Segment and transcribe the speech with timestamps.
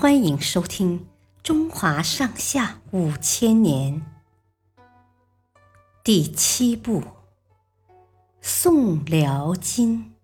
[0.00, 1.00] 欢迎收听
[1.42, 4.00] 《中华上下五千年》
[6.04, 7.00] 第七部
[8.40, 10.14] 《宋辽金》。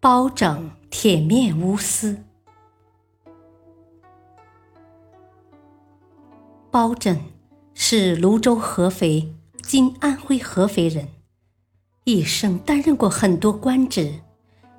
[0.00, 2.24] 包拯铁面无私。
[6.70, 7.20] 包拯
[7.74, 11.21] 是泸州合肥（今安徽合肥）人。
[12.04, 14.20] 一生担任过很多官职，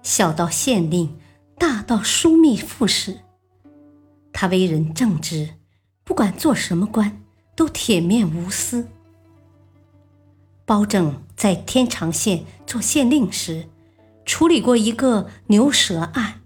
[0.01, 1.17] 小到县令，
[1.57, 3.19] 大到枢密副使。
[4.33, 5.51] 他为人正直，
[6.03, 7.21] 不管做什么官，
[7.55, 8.89] 都铁面无私。
[10.65, 13.69] 包拯在天长县做县令时，
[14.25, 16.41] 处理过一个牛舌案。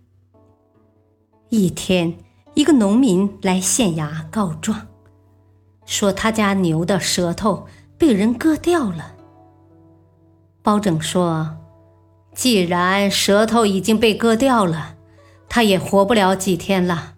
[1.49, 2.19] 一天，
[2.53, 4.87] 一个农民来县衙告状，
[5.87, 9.15] 说他家牛的舌头被人割掉了。
[10.67, 11.59] 包拯说
[12.35, 14.97] ：“既然舌头已经被割掉了，
[15.47, 17.13] 他也活不了几天了，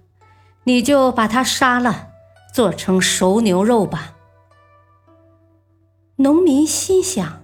[0.65, 2.09] 你就把他杀了，
[2.53, 4.13] 做成熟牛肉吧。”
[6.17, 7.41] 农民心想：“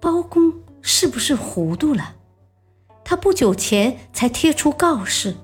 [0.00, 0.52] 包公
[0.82, 2.14] 是不是糊涂了？
[3.02, 5.34] 他不久前才贴出告示，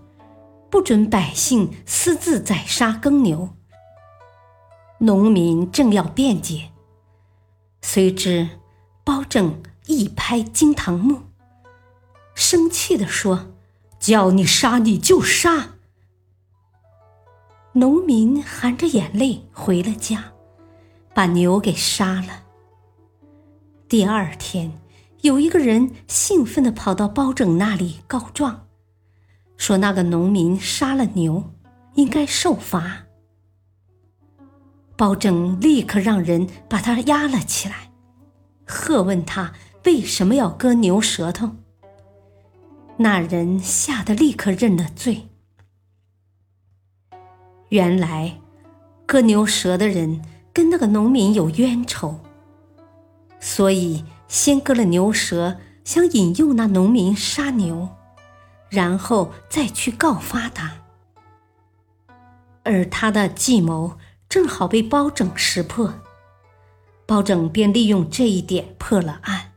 [0.71, 3.49] 不准百姓私自宰杀耕牛。”
[5.03, 6.71] 农民正要辩解，
[7.83, 8.49] 谁知。
[9.05, 11.21] 包拯一拍惊堂木，
[12.35, 13.53] 生气地说
[14.01, 15.75] ：“叫你杀你就杀！”
[17.75, 20.33] 农民含着眼泪回了家，
[21.13, 22.45] 把牛给杀了。
[23.89, 24.73] 第二天，
[25.21, 28.67] 有一个人兴奋地跑到包拯那里告状，
[29.59, 31.53] 说那个农民杀了牛，
[31.95, 33.05] 应该受罚。
[34.97, 37.91] 包拯立刻让人把他押了起来。
[38.67, 39.53] 喝问他
[39.85, 41.51] 为什么要割牛舌头？
[42.97, 45.29] 那人吓得立刻认了罪。
[47.71, 48.41] 原来，
[49.05, 50.23] 割牛舌的人
[50.53, 52.21] 跟那个农民有冤仇，
[53.41, 57.89] 所以先割了牛舌，想引诱那农民杀牛，
[58.69, 60.73] 然后再去告发他。
[62.63, 63.99] 而他的计谋
[64.29, 65.93] 正好被包拯识破。
[67.07, 69.53] 包拯便利用这一点破了案。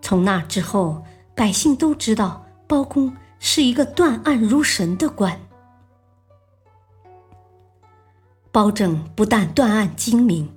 [0.00, 1.04] 从那之后，
[1.34, 5.40] 百姓都知道包公是一个断案如神的官。
[8.50, 10.50] 包拯不但断案精明，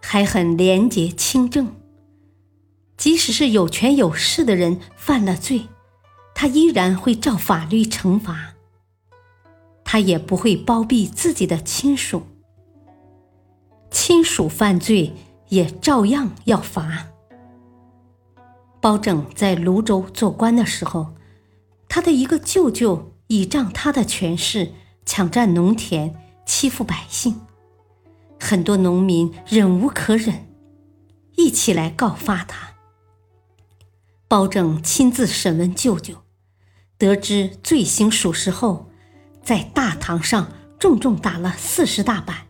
[0.00, 1.74] 还很廉洁清正。
[2.96, 5.68] 即使是有权有势的人犯了罪，
[6.34, 8.54] 他依然会照法律惩罚。
[9.84, 12.26] 他也不会包庇自己的亲属。
[14.12, 15.14] 亲属犯罪
[15.48, 17.06] 也照样要罚。
[18.78, 21.14] 包拯在泸州做官的时候，
[21.88, 24.74] 他的一个舅舅倚仗他的权势，
[25.06, 26.14] 抢占农田，
[26.44, 27.40] 欺负百姓，
[28.38, 30.46] 很多农民忍无可忍，
[31.36, 32.74] 一起来告发他。
[34.28, 36.16] 包拯亲自审问舅舅，
[36.98, 38.90] 得知罪行属实后，
[39.42, 42.48] 在大堂上重重打了四十大板。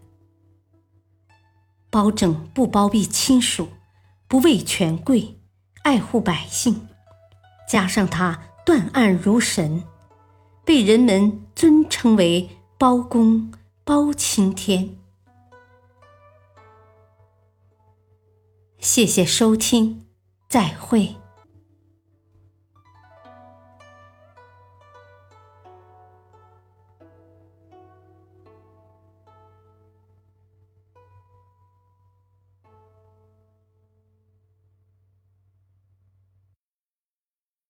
[1.92, 3.68] 包拯不包庇亲属，
[4.26, 5.38] 不畏权贵，
[5.82, 6.88] 爱护百姓，
[7.68, 9.84] 加上他断案如神，
[10.64, 12.48] 被人们尊称为
[12.78, 13.52] 包公、
[13.84, 14.96] 包青天。
[18.78, 20.06] 谢谢收听，
[20.48, 21.21] 再会。